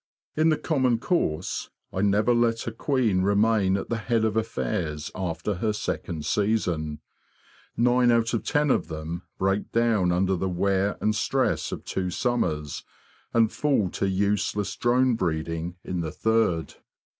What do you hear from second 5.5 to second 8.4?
her second season. Nine out